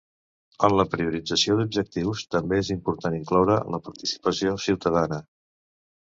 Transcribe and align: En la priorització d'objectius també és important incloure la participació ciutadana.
En 0.67 0.75
la 0.77 0.83
priorització 0.93 1.57
d'objectius 1.59 2.23
també 2.35 2.57
és 2.61 2.71
important 2.75 3.17
incloure 3.17 3.59
la 3.75 3.81
participació 3.89 4.55
ciutadana. 4.65 5.21